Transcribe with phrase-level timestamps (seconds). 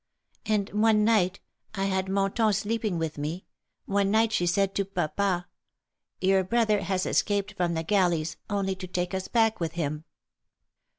[0.47, 1.41] "And one night—
[1.75, 3.45] I had Monton sleeping with me—
[3.85, 5.45] one night she said to papa:
[6.21, 10.05] ^ Your brother has escaped from the galleys only to take us back with him.